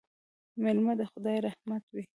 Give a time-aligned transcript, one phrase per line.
[0.61, 2.03] مېلمه د خدای رحمت وي